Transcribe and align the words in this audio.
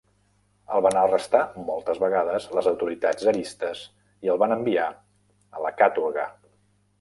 El 0.75 0.83
van 0.85 0.95
arrestar 1.01 1.41
moltes 1.67 2.01
vegades 2.03 2.47
les 2.59 2.69
autoritats 2.71 3.21
tsaristes 3.25 3.85
i 4.29 4.33
el 4.37 4.41
van 4.45 4.57
enviar 4.57 4.89
a 5.59 5.63
la 5.67 5.73
kàtorga. 5.85 6.27